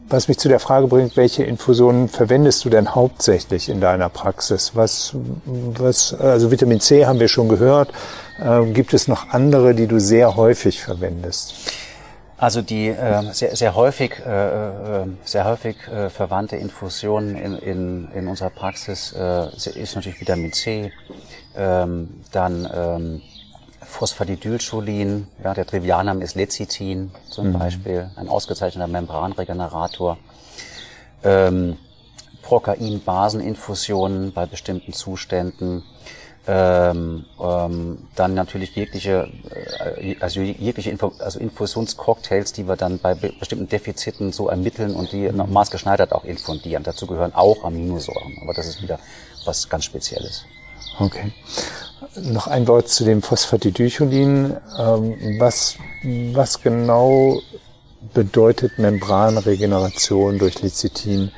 Was 0.09 0.29
mich 0.29 0.39
zu 0.39 0.49
der 0.49 0.61
Frage 0.61 0.89
bringt, 0.89 1.17
welche 1.17 1.43
Infusionen 1.43 2.09
verwendest 2.09 2.65
du 2.65 2.71
denn 2.71 2.95
hauptsächlich 2.95 3.69
in 3.69 3.81
deiner 3.81 4.11
Praxis? 4.11 4.73
Was, 4.75 5.15
was, 5.47 6.13
also 6.15 6.51
Vitamin 6.51 6.81
C 6.81 7.07
haben 7.07 7.19
wir 7.19 7.29
schon 7.29 7.49
gehört. 7.49 7.93
Äh, 8.39 8.67
gibt 8.73 8.93
es 8.93 9.09
noch 9.09 9.31
andere, 9.31 9.75
die 9.75 9.87
du 9.87 9.99
sehr 10.01 10.37
häufig 10.37 10.83
verwendest? 10.83 11.55
Also 12.43 12.61
die 12.61 12.89
äh, 12.89 13.33
sehr, 13.33 13.55
sehr 13.55 13.77
häufig, 13.77 14.15
äh, 14.27 15.03
äh, 15.03 15.07
sehr 15.25 15.45
häufig 15.45 15.77
äh, 15.87 16.11
verwandte 16.11 16.57
Infusion 16.57 17.37
in, 17.37 17.57
in, 17.57 18.09
in 18.13 18.27
unserer 18.27 18.51
Praxis 18.51 19.15
äh, 19.17 19.47
ist 19.55 19.95
natürlich 19.95 20.21
Vitamin 20.21 20.53
C, 20.53 20.91
ähm, 21.57 22.09
dann 22.33 22.69
ähm, 22.75 23.23
Phosphatidylcholin, 23.85 25.27
ja, 25.43 25.55
der 25.55 25.67
Trivialname 25.67 26.25
ist 26.25 26.35
Lecithin 26.35 27.11
zum 27.29 27.49
mhm. 27.49 27.59
Beispiel, 27.59 28.11
ein 28.17 28.29
ausgezeichneter 28.29 28.87
Membranregenerator. 28.87 30.19
Ähm, 31.25 31.77
Prokain-Baseninfusionen 32.43 34.33
bei 34.33 34.47
bestimmten 34.47 34.93
Zuständen, 34.93 35.85
ähm, 36.47 37.25
ähm, 37.41 37.99
dann 38.17 38.35
natürlich 38.35 38.75
jegliche, 38.75 39.31
äh, 39.97 40.17
also 40.19 40.41
jegliche 40.41 40.91
Info, 40.91 41.13
also 41.21 41.39
Infusionscocktails, 41.39 42.53
die 42.53 42.67
wir 42.67 42.75
dann 42.75 42.99
bei 42.99 43.15
be 43.15 43.33
bestimmten 43.39 43.69
Defiziten 43.69 44.33
so 44.33 44.49
ermitteln 44.49 44.95
und 44.97 45.13
die 45.13 45.31
mhm. 45.31 45.53
maßgeschneidert 45.53 46.13
auch 46.13 46.25
infundieren. 46.25 46.83
Dazu 46.83 47.07
gehören 47.07 47.33
auch 47.35 47.63
Aminosäuren, 47.63 48.39
aber 48.43 48.55
das 48.55 48.67
ist 48.67 48.83
wieder 48.83 48.99
was 49.45 49.69
ganz 49.69 49.85
Spezielles. 49.85 50.45
Okay. 51.03 51.33
Noch 52.17 52.47
ein 52.47 52.69
Wort 52.69 52.89
zu 52.89 53.05
dem 53.05 53.23
Phosphatidylcholin. 53.23 54.57
Ähm, 54.79 55.37
was, 55.39 55.77
was 56.33 56.61
genau 56.61 57.41
bedeutet 58.13 58.79
Membranregeneration 58.79 60.39
durch 60.39 60.61
Lecithin? 60.63 61.33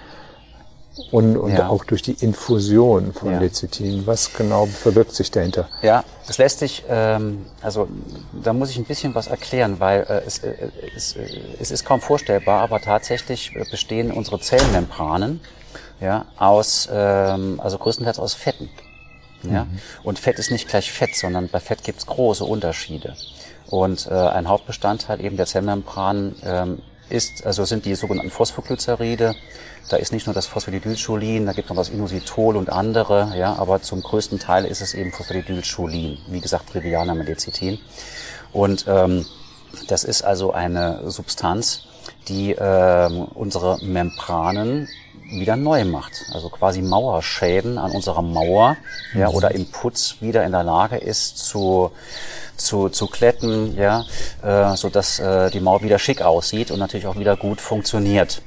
und, 1.10 1.36
und 1.36 1.52
ja. 1.52 1.68
auch 1.68 1.84
durch 1.84 2.02
die 2.02 2.12
Infusion 2.12 3.12
von 3.12 3.32
ja. 3.32 3.38
Lecithin. 3.38 4.06
Was 4.06 4.32
genau 4.32 4.66
verbirgt 4.66 5.14
sich 5.14 5.30
dahinter? 5.30 5.68
Ja, 5.82 6.04
das 6.26 6.38
lässt 6.38 6.60
sich, 6.60 6.84
ähm, 6.88 7.46
also 7.62 7.88
da 8.32 8.52
muss 8.52 8.70
ich 8.70 8.78
ein 8.78 8.84
bisschen 8.84 9.14
was 9.14 9.26
erklären, 9.26 9.80
weil 9.80 10.02
äh, 10.02 10.22
es, 10.26 10.38
äh, 10.38 10.54
es, 10.96 11.16
äh, 11.16 11.26
es 11.60 11.70
ist 11.70 11.84
kaum 11.84 12.00
vorstellbar, 12.00 12.60
aber 12.62 12.80
tatsächlich 12.80 13.52
bestehen 13.70 14.12
unsere 14.12 14.40
Zellmembranen 14.40 15.40
ja, 16.00 16.26
aus, 16.36 16.88
ähm, 16.92 17.60
also 17.62 17.78
größtenteils 17.78 18.18
aus 18.18 18.34
Fetten. 18.34 18.68
Ja? 19.52 19.64
Mhm. 19.64 19.78
Und 20.02 20.18
Fett 20.18 20.38
ist 20.38 20.50
nicht 20.50 20.68
gleich 20.68 20.92
Fett, 20.92 21.14
sondern 21.16 21.48
bei 21.48 21.60
Fett 21.60 21.84
gibt's 21.84 22.06
große 22.06 22.44
Unterschiede. 22.44 23.16
Und 23.68 24.06
äh, 24.10 24.14
ein 24.14 24.48
Hauptbestandteil 24.48 25.20
eben 25.20 25.36
der 25.36 25.46
Zellmembran 25.46 26.34
ähm, 26.44 26.82
ist, 27.08 27.44
also 27.44 27.64
sind 27.64 27.84
die 27.84 27.94
sogenannten 27.94 28.30
Phosphoglyceride. 28.30 29.34
Da 29.88 29.96
ist 29.96 30.12
nicht 30.12 30.26
nur 30.26 30.34
das 30.34 30.46
Phosphatidylcholin, 30.46 31.44
da 31.44 31.52
gibt 31.52 31.66
es 31.66 31.70
noch 31.70 31.76
das 31.76 31.90
Inositol 31.90 32.56
und 32.56 32.70
andere, 32.70 33.36
ja, 33.36 33.54
aber 33.54 33.82
zum 33.82 34.02
größten 34.02 34.38
Teil 34.38 34.64
ist 34.64 34.80
es 34.80 34.94
eben 34.94 35.12
Phosphatidylcholin, 35.12 36.18
wie 36.28 36.40
gesagt, 36.40 36.70
Triviana 36.70 37.14
Medicitin. 37.14 37.78
Und 38.52 38.86
ähm, 38.88 39.26
das 39.88 40.04
ist 40.04 40.22
also 40.22 40.52
eine 40.52 41.10
Substanz, 41.10 41.82
die 42.28 42.52
äh, 42.52 43.26
unsere 43.34 43.84
Membranen 43.84 44.88
wieder 45.40 45.56
neu 45.56 45.84
macht. 45.84 46.24
Also 46.32 46.48
quasi 46.48 46.82
Mauerschäden 46.82 47.78
an 47.78 47.90
unserer 47.92 48.22
Mauer 48.22 48.76
ja, 49.14 49.28
oder 49.28 49.54
im 49.54 49.66
Putz 49.66 50.16
wieder 50.20 50.44
in 50.44 50.52
der 50.52 50.64
Lage 50.64 50.96
ist 50.96 51.38
zu, 51.38 51.90
zu, 52.56 52.88
zu 52.88 53.06
kletten, 53.06 53.76
ja, 53.76 54.04
äh, 54.42 54.76
so 54.76 54.88
dass 54.88 55.18
äh, 55.18 55.50
die 55.50 55.60
Mauer 55.60 55.82
wieder 55.82 55.98
schick 55.98 56.22
aussieht 56.22 56.70
und 56.70 56.78
natürlich 56.78 57.06
auch 57.06 57.18
wieder 57.18 57.36
gut 57.36 57.60
funktioniert. 57.60 58.42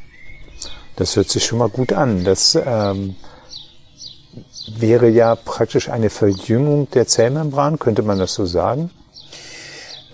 Das 0.96 1.15
hört 1.15 1.29
sich 1.29 1.46
schon 1.46 1.60
mal 1.60 1.70
gut 1.70 1.94
an. 1.94 2.24
Das 2.24 2.56
ähm, 2.56 3.15
wäre 4.67 5.10
ja 5.10 5.36
praktisch 5.36 5.89
eine 5.89 6.10
Verjüngung 6.10 6.89
der 6.91 7.08
Zellmembran, 7.08 7.79
könnte 7.79 8.01
man 8.01 8.17
das 8.17 8.34
so 8.34 8.46
sagen? 8.46 8.89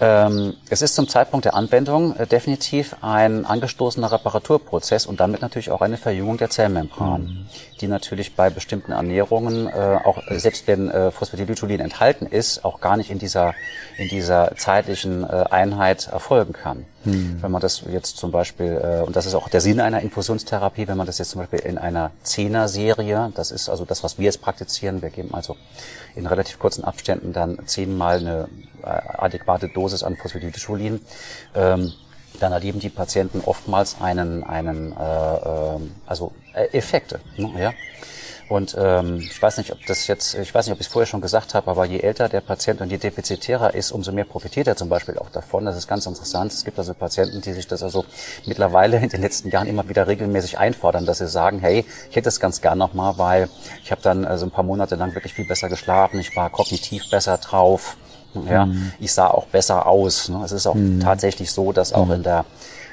Ähm, 0.05 0.55
es 0.69 0.81
ist 0.81 0.95
zum 0.95 1.07
Zeitpunkt 1.07 1.45
der 1.45 1.55
Anwendung 1.55 2.13
äh, 2.17 2.27
definitiv 2.27 2.93
ein 2.99 3.45
angestoßener 3.45 4.11
Reparaturprozess 4.11 5.05
und 5.05 5.21
damit 5.21 5.41
natürlich 5.41 5.71
auch 5.71 5.79
eine 5.79 5.95
Verjüngung 5.95 6.37
der 6.37 6.49
Zellmembran, 6.49 7.21
mhm. 7.21 7.45
Die 7.83 7.89
natürlich 7.89 8.35
bei 8.35 8.49
bestimmten 8.49 8.93
Ernährungen, 8.93 9.67
äh, 9.67 9.71
auch 10.03 10.25
äh, 10.27 10.39
selbst 10.39 10.67
wenn 10.67 10.89
äh, 10.89 11.11
Phosphatidylcholin 11.11 11.81
enthalten 11.81 12.25
ist, 12.25 12.63
auch 12.63 12.79
gar 12.79 12.95
nicht 12.95 13.11
in 13.11 13.19
dieser, 13.19 13.53
in 13.97 14.07
dieser 14.07 14.55
zeitlichen 14.55 15.23
äh, 15.23 15.43
Einheit 15.49 16.07
erfolgen 16.07 16.53
kann. 16.53 16.85
Mhm. 17.03 17.41
Wenn 17.41 17.51
man 17.51 17.61
das 17.61 17.83
jetzt 17.91 18.15
zum 18.15 18.31
Beispiel, 18.31 18.79
äh, 18.81 19.01
und 19.05 19.17
das 19.17 19.25
ist 19.25 19.35
auch 19.35 19.49
der 19.49 19.59
Sinn 19.59 19.81
einer 19.81 19.99
Infusionstherapie, 20.01 20.87
wenn 20.87 20.95
man 20.95 21.05
das 21.05 21.17
jetzt 21.17 21.31
zum 21.31 21.41
Beispiel 21.41 21.59
in 21.59 21.77
einer 21.77 22.11
Zehner-Serie, 22.23 23.33
das 23.35 23.51
ist 23.51 23.67
also 23.69 23.83
das, 23.83 24.01
was 24.01 24.17
wir 24.17 24.25
jetzt 24.25 24.41
praktizieren, 24.41 25.01
wir 25.01 25.09
geben 25.09 25.33
also 25.33 25.57
in 26.15 26.25
relativ 26.25 26.59
kurzen 26.59 26.85
Abständen 26.85 27.33
dann 27.33 27.59
zehnmal 27.65 28.19
eine 28.19 28.47
äh, 28.81 28.87
adäquate 28.87 29.67
Dosis 29.67 30.03
an 30.03 30.15
Phosphatidylcholin, 30.15 31.01
ähm, 31.53 31.91
dann 32.39 32.51
erleben 32.51 32.79
die 32.79 32.89
Patienten 32.89 33.41
oftmals 33.45 33.97
einen, 34.01 34.43
einen 34.43 34.91
äh, 34.91 35.35
äh, 35.35 35.79
also 36.05 36.33
äh, 36.53 36.77
Effekte. 36.77 37.19
Ne, 37.37 37.51
ja? 37.59 37.73
Und 38.49 38.75
ähm, 38.77 39.19
ich 39.19 39.41
weiß 39.41 39.57
nicht, 39.57 39.71
ob 39.71 39.83
das 39.85 40.05
jetzt, 40.07 40.35
ich 40.35 40.53
weiß 40.53 40.67
nicht, 40.67 40.73
ob 40.73 40.79
ich 40.79 40.87
es 40.87 40.93
vorher 40.93 41.07
schon 41.07 41.21
gesagt 41.21 41.53
habe, 41.53 41.71
aber 41.71 41.85
je 41.85 41.99
älter 41.99 42.29
der 42.29 42.41
Patient 42.41 42.81
und 42.81 42.91
je 42.91 42.97
defizitärer 42.97 43.73
ist, 43.73 43.91
umso 43.91 44.11
mehr 44.11 44.25
profitiert 44.25 44.67
er 44.67 44.75
zum 44.75 44.89
Beispiel 44.89 45.17
auch 45.17 45.29
davon. 45.29 45.65
Das 45.65 45.77
ist 45.77 45.87
ganz 45.87 46.05
interessant. 46.05 46.51
Es 46.51 46.65
gibt 46.65 46.77
also 46.77 46.93
Patienten, 46.93 47.41
die 47.41 47.53
sich 47.53 47.67
das 47.67 47.81
also 47.81 48.05
mittlerweile 48.45 48.97
in 48.97 49.09
den 49.09 49.21
letzten 49.21 49.49
Jahren 49.49 49.67
immer 49.67 49.87
wieder 49.87 50.07
regelmäßig 50.07 50.59
einfordern, 50.59 51.05
dass 51.05 51.19
sie 51.19 51.27
sagen, 51.27 51.59
hey, 51.59 51.85
ich 52.09 52.15
hätte 52.15 52.29
es 52.29 52.39
ganz 52.39 52.61
gern 52.61 52.77
nochmal, 52.77 53.17
weil 53.17 53.49
ich 53.83 53.91
habe 53.91 54.01
dann 54.01 54.25
also 54.25 54.45
ein 54.45 54.51
paar 54.51 54.63
Monate 54.63 54.95
lang 54.95 55.15
wirklich 55.15 55.33
viel 55.33 55.47
besser 55.47 55.69
geschlafen, 55.69 56.19
ich 56.19 56.35
war 56.35 56.49
kognitiv 56.49 57.09
besser 57.09 57.37
drauf, 57.37 57.97
ja, 58.49 58.65
mhm. 58.65 58.91
ich 58.99 59.13
sah 59.13 59.27
auch 59.27 59.45
besser 59.47 59.87
aus. 59.87 60.29
Ne? 60.29 60.41
Es 60.43 60.51
ist 60.51 60.67
auch 60.67 60.75
mhm. 60.75 60.99
tatsächlich 60.99 61.51
so, 61.51 61.71
dass 61.71 61.93
auch 61.93 62.07
mhm. 62.07 62.13
in 62.13 62.23
der 62.23 62.45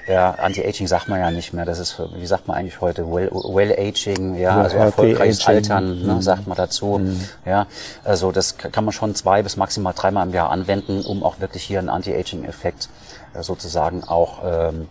ja, 0.09 0.32
Anti-Aging 0.32 0.88
sagt 0.88 1.09
man 1.09 1.20
ja 1.20 1.30
nicht 1.30 1.52
mehr. 1.52 1.64
Das 1.64 1.78
ist, 1.78 2.00
wie 2.14 2.26
sagt 2.26 2.49
man 2.49 2.56
eigentlich 2.56 2.80
heute? 2.80 3.06
Well-Aging, 3.06 4.35
well 4.35 4.40
ja, 4.40 4.61
also 4.61 4.76
erfolgreiches 4.76 5.47
Altern, 5.47 6.02
ne, 6.04 6.14
mhm. 6.14 6.23
sagt 6.23 6.47
man 6.47 6.56
dazu. 6.56 6.99
Mhm. 6.99 7.20
Ja, 7.47 7.66
also 8.02 8.32
das 8.32 8.56
kann 8.59 8.85
man 8.85 8.92
schon 8.92 9.14
zwei 9.14 9.42
bis 9.42 9.56
maximal 9.56 9.92
dreimal 9.94 10.26
im 10.26 10.35
Jahr 10.35 10.50
anwenden, 10.50 11.02
um 11.02 11.23
auch 11.23 11.40
wirklich 11.40 11.62
hier 11.62 11.78
einen 11.78 11.88
Anti-Aging-Effekt 11.88 12.88
äh, 13.35 13.42
sozusagen 13.42 14.02
auch 14.04 14.40
ähm, 14.44 14.88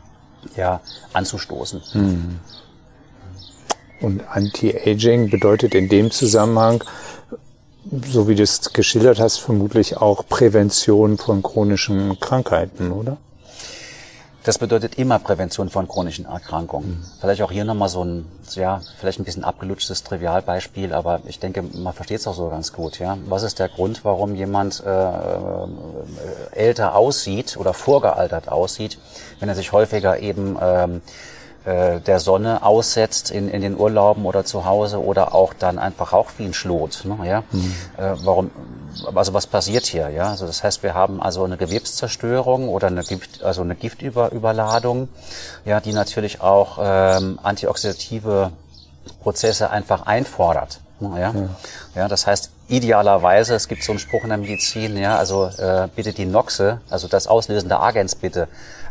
ja, 0.55 0.79
anzustoßen. 1.13 1.81
Mhm. 1.93 2.39
Und 4.01 4.21
Anti-Aging 4.29 5.29
bedeutet 5.29 5.75
in 5.75 5.89
dem 5.89 6.11
Zusammenhang, 6.11 6.83
so 8.05 8.27
wie 8.27 8.35
du 8.35 8.43
es 8.43 8.73
geschildert 8.73 9.19
hast, 9.19 9.37
vermutlich 9.37 9.97
auch 9.97 10.27
Prävention 10.27 11.17
von 11.17 11.41
chronischen 11.41 12.19
Krankheiten, 12.19 12.91
oder? 12.91 13.17
Das 14.43 14.57
bedeutet 14.57 14.95
immer 14.95 15.19
Prävention 15.19 15.69
von 15.69 15.87
chronischen 15.87 16.25
Erkrankungen. 16.25 16.89
Mhm. 16.89 17.05
Vielleicht 17.19 17.41
auch 17.41 17.51
hier 17.51 17.65
nochmal 17.65 17.89
so 17.89 18.03
ein, 18.03 18.25
ja, 18.55 18.81
vielleicht 18.97 19.19
ein 19.19 19.25
bisschen 19.25 19.43
abgelutschtes 19.43 20.03
Trivialbeispiel, 20.03 20.93
aber 20.93 21.21
ich 21.27 21.39
denke, 21.39 21.61
man 21.61 21.93
versteht 21.93 22.21
es 22.21 22.27
auch 22.27 22.33
so 22.33 22.47
ganz 22.49 22.71
gut. 22.71 22.99
Ja, 22.99 23.17
was 23.27 23.43
ist 23.43 23.59
der 23.59 23.67
Grund, 23.67 24.05
warum 24.05 24.35
jemand 24.35 24.81
äh, 24.85 24.89
äh, 24.89 25.67
älter 26.53 26.95
aussieht 26.95 27.57
oder 27.57 27.73
vorgealtert 27.73 28.49
aussieht, 28.49 28.97
wenn 29.39 29.49
er 29.49 29.55
sich 29.55 29.73
häufiger 29.73 30.19
eben 30.19 30.57
ähm, 30.61 31.01
äh, 31.65 31.99
der 31.99 32.19
Sonne 32.19 32.63
aussetzt 32.63 33.31
in, 33.31 33.49
in 33.49 33.61
den 33.61 33.77
Urlauben 33.77 34.25
oder 34.25 34.45
zu 34.45 34.65
Hause 34.65 35.03
oder 35.03 35.35
auch 35.35 35.53
dann 35.53 35.77
einfach 35.77 36.13
auch 36.13 36.31
wie 36.37 36.45
ein 36.45 36.53
Schlot. 36.53 37.03
Ne, 37.03 37.27
ja? 37.27 37.43
Mhm. 37.51 37.75
Äh, 37.97 38.13
warum? 38.23 38.51
Also 39.13 39.33
was 39.33 39.47
passiert 39.47 39.85
hier? 39.85 40.09
Ja, 40.09 40.29
also 40.29 40.45
das 40.45 40.63
heißt, 40.63 40.83
wir 40.83 40.93
haben 40.93 41.21
also 41.21 41.43
eine 41.43 41.57
Gewebszerstörung 41.57 42.69
oder 42.69 42.87
eine 42.87 43.03
Gift, 43.03 43.43
also 43.43 43.61
eine 43.61 43.75
Giftüberladung, 43.75 45.09
ja, 45.65 45.79
die 45.79 45.93
natürlich 45.93 46.41
auch 46.41 46.79
ähm, 46.81 47.39
antioxidative 47.43 48.51
Prozesse 49.21 49.69
einfach 49.69 50.05
einfordert. 50.05 50.79
Ne, 50.99 51.19
ja? 51.19 51.33
ja, 51.33 51.49
ja, 51.95 52.07
das 52.07 52.25
heißt 52.25 52.51
idealerweise, 52.69 53.55
es 53.55 53.67
gibt 53.67 53.83
so 53.83 53.91
einen 53.91 53.99
Spruch 53.99 54.23
in 54.23 54.29
der 54.29 54.37
Medizin, 54.37 54.95
ja, 54.97 55.17
also 55.17 55.45
äh, 55.57 55.87
bitte 55.95 56.13
die 56.13 56.25
Noxe, 56.25 56.79
also 56.89 57.07
das 57.07 57.27
auslösende 57.27 57.79
Agens 57.79 58.15
bitte 58.15 58.47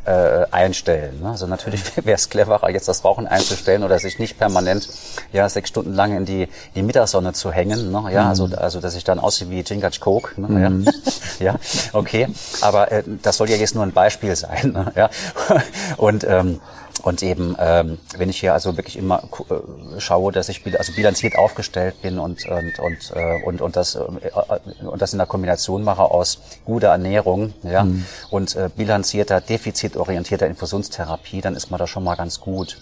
äh, 0.09 0.47
einstellen. 0.51 1.21
Ne? 1.21 1.31
Also 1.31 1.47
natürlich 1.47 1.83
wäre 2.05 2.17
es 2.17 2.29
cleverer, 2.29 2.71
jetzt 2.71 2.89
das 2.89 3.05
Rauchen 3.05 3.27
einzustellen 3.27 3.83
oder 3.85 3.99
sich 3.99 4.19
nicht 4.19 4.39
permanent 4.39 4.89
ja 5.33 5.49
sechs 5.49 5.69
Stunden 5.69 5.95
lang 5.95 6.17
in 6.17 6.25
die, 6.25 6.49
die 6.75 6.83
Mittagssonne 6.83 7.35
zu 7.35 7.53
hängen. 7.53 7.93
Ne? 7.93 8.13
Ja, 8.13 8.29
also, 8.29 8.49
also 8.57 8.81
dass 8.81 8.95
ich 8.95 9.05
dann 9.05 9.19
aussehe 9.19 9.51
wie 9.51 9.63
Chingach 9.63 9.93
Ne? 10.37 10.49
Mhm. 10.49 10.85
Ja. 10.85 10.93
ja, 11.53 11.55
okay. 11.93 12.29
Aber 12.63 12.91
äh, 12.91 13.03
das 13.23 13.37
soll 13.37 13.51
ja 13.51 13.57
jetzt 13.57 13.75
nur 13.75 13.85
ein 13.85 13.93
Beispiel 13.93 14.35
sein. 14.35 14.73
Ne? 14.73 14.93
Ja? 14.97 15.11
Und 15.99 16.25
ähm, 16.25 16.61
und 17.01 17.23
eben, 17.23 17.57
ähm, 17.59 17.99
wenn 18.17 18.29
ich 18.29 18.41
hier 18.41 18.53
also 18.53 18.77
wirklich 18.77 18.97
immer 18.97 19.23
äh, 19.51 20.01
schaue, 20.01 20.33
dass 20.33 20.49
ich 20.49 20.63
also 20.77 20.93
bilanziert 20.93 21.37
aufgestellt 21.37 22.01
bin 22.03 22.19
und 22.19 22.47
und 22.47 22.79
und 22.79 23.13
äh, 23.15 23.43
und, 23.45 23.61
und 23.61 23.77
das 23.77 23.95
äh, 23.95 24.01
äh, 24.01 24.87
und 24.87 25.01
das 25.03 25.13
in 25.13 25.19
der 25.19 25.27
Kombination 25.27 25.83
mache 25.85 26.03
aus 26.03 26.41
guter 26.65 26.89
Ernährung, 26.89 27.55
ja, 27.63 27.85
mhm. 27.85 28.05
und 28.31 28.57
äh, 28.57 28.71
bilanzierter, 28.75 29.41
defizitorientierter 29.41 30.47
Infusionstherapie, 30.47 31.41
dann 31.41 31.55
ist 31.55 31.71
man 31.71 31.79
da 31.79 31.87
schon 31.87 32.05
mal 32.05 32.17
ganz 32.17 32.41
gut 32.41 32.79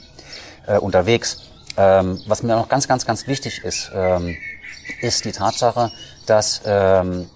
äh, 0.66 0.78
unterwegs. 0.78 1.42
Ähm, 1.76 2.20
was 2.26 2.42
mir 2.42 2.54
noch 2.56 2.68
ganz, 2.68 2.88
ganz, 2.88 3.04
ganz 3.04 3.26
wichtig 3.26 3.62
ist, 3.62 3.90
ähm, 3.94 4.36
ist 5.00 5.24
die 5.24 5.32
Tatsache, 5.32 5.90
dass 6.26 6.62
ähm, 6.64 7.28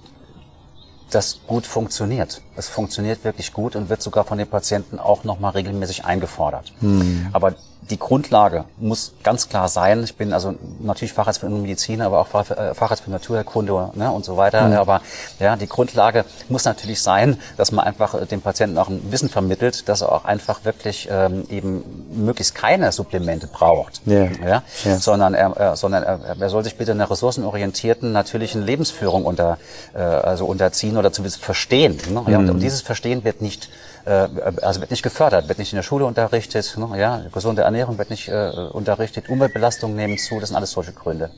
das 1.14 1.40
gut 1.46 1.66
funktioniert. 1.66 2.42
Es 2.56 2.68
funktioniert 2.68 3.24
wirklich 3.24 3.52
gut 3.52 3.76
und 3.76 3.88
wird 3.88 4.02
sogar 4.02 4.24
von 4.24 4.38
den 4.38 4.48
Patienten 4.48 4.98
auch 4.98 5.24
nochmal 5.24 5.52
regelmäßig 5.52 6.04
eingefordert. 6.04 6.72
Hm. 6.80 7.28
Aber 7.32 7.54
die 7.90 7.98
Grundlage 7.98 8.64
muss 8.78 9.12
ganz 9.22 9.48
klar 9.48 9.68
sein. 9.68 10.04
Ich 10.04 10.16
bin 10.16 10.32
also 10.32 10.54
natürlich 10.80 11.12
Facharzt 11.12 11.40
für 11.40 11.48
Medizin, 11.48 12.00
aber 12.00 12.20
auch 12.20 12.50
äh, 12.50 12.74
Facharzt 12.74 13.04
für 13.04 13.10
Naturheilkunde 13.10 13.90
ne, 13.94 14.10
und 14.10 14.24
so 14.24 14.36
weiter. 14.36 14.68
Mhm. 14.68 14.74
Aber 14.74 15.02
ja, 15.38 15.56
die 15.56 15.66
Grundlage 15.66 16.24
muss 16.48 16.64
natürlich 16.64 17.02
sein, 17.02 17.38
dass 17.56 17.72
man 17.72 17.84
einfach 17.84 18.14
äh, 18.14 18.26
dem 18.26 18.40
Patienten 18.40 18.78
auch 18.78 18.88
ein 18.88 19.10
Wissen 19.10 19.28
vermittelt, 19.28 19.88
dass 19.88 20.00
er 20.00 20.12
auch 20.12 20.24
einfach 20.24 20.64
wirklich 20.64 21.08
ähm, 21.10 21.44
eben 21.50 22.06
möglichst 22.14 22.54
keine 22.54 22.92
Supplemente 22.92 23.46
braucht, 23.48 24.00
yeah. 24.06 24.30
Ja, 24.44 24.62
yeah. 24.86 24.98
sondern 24.98 25.34
er, 25.34 25.72
äh, 25.72 25.76
sondern 25.76 26.02
er, 26.02 26.36
er 26.38 26.50
soll 26.50 26.62
sich 26.64 26.76
bitte 26.76 26.92
einer 26.92 27.10
ressourcenorientierten 27.10 28.12
natürlichen 28.12 28.64
Lebensführung 28.64 29.24
unter 29.24 29.58
äh, 29.94 29.98
also 29.98 30.46
unterziehen 30.46 30.96
oder 30.96 31.12
zumindest 31.12 31.42
verstehen. 31.42 31.98
Ne? 32.08 32.22
Ja, 32.28 32.38
mhm. 32.38 32.50
und 32.50 32.60
dieses 32.60 32.82
Verstehen 32.82 33.24
wird 33.24 33.42
nicht 33.42 33.68
äh, 34.04 34.28
also 34.62 34.80
wird 34.80 34.90
nicht 34.90 35.02
gefördert, 35.02 35.48
wird 35.48 35.58
nicht 35.58 35.72
in 35.72 35.76
der 35.76 35.82
Schule 35.82 36.04
unterrichtet, 36.04 36.76
ne? 36.76 36.98
ja, 36.98 37.22
gesunde 37.32 37.62
Ernährung 37.62 37.98
wird 37.98 38.10
nicht 38.10 38.28
äh, 38.28 38.50
unterrichtet, 38.72 39.28
Umweltbelastungen 39.28 39.96
nehmen 39.96 40.18
zu, 40.18 40.40
das 40.40 40.48
sind 40.48 40.56
alles 40.56 40.72
solche 40.72 40.92
Gründe. 40.92 41.30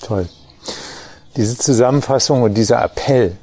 Toll. 0.00 0.28
Diese 1.36 1.56
Zusammenfassung 1.56 2.42
und 2.42 2.54
dieser 2.54 2.82
Appell 2.82 3.36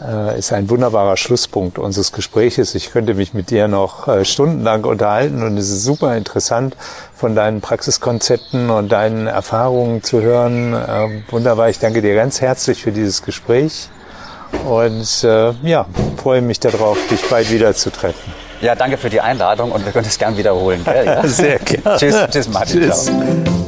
äh, 0.00 0.38
ist 0.38 0.52
ein 0.52 0.70
wunderbarer 0.70 1.16
Schlusspunkt 1.16 1.78
unseres 1.78 2.12
Gespräches. 2.12 2.74
Ich 2.74 2.92
könnte 2.92 3.14
mich 3.14 3.34
mit 3.34 3.50
dir 3.50 3.68
noch 3.68 4.08
äh, 4.08 4.24
stundenlang 4.24 4.84
unterhalten 4.84 5.42
und 5.42 5.56
es 5.58 5.68
ist 5.68 5.84
super 5.84 6.16
interessant, 6.16 6.76
von 7.14 7.34
deinen 7.34 7.60
Praxiskonzepten 7.60 8.70
und 8.70 8.90
deinen 8.90 9.26
Erfahrungen 9.26 10.02
zu 10.02 10.22
hören. 10.22 10.74
Äh, 10.74 11.22
wunderbar. 11.30 11.68
Ich 11.68 11.78
danke 11.78 12.02
dir 12.02 12.14
ganz 12.14 12.40
herzlich 12.40 12.82
für 12.82 12.92
dieses 12.92 13.22
Gespräch. 13.22 13.88
Und 14.66 15.24
äh, 15.24 15.52
ja, 15.62 15.86
freue 16.16 16.40
mich 16.42 16.60
darauf, 16.60 16.98
dich 17.10 17.20
bald 17.28 17.50
wieder 17.50 17.74
zu 17.74 17.90
treffen. 17.90 18.32
Ja, 18.60 18.76
danke 18.76 18.96
für 18.96 19.10
die 19.10 19.20
Einladung 19.20 19.72
und 19.72 19.84
wir 19.84 19.92
können 19.92 20.06
es 20.06 20.18
gern 20.18 20.36
wiederholen. 20.36 20.84
Gell? 20.84 21.04
Ja? 21.04 21.22
Sehr 21.26 21.58
gerne. 21.58 21.98
tschüss, 21.98 22.16
tschüss 22.30 22.48
Martin. 22.48 22.80
Tschüss. 22.82 23.06
Ciao. 23.06 23.61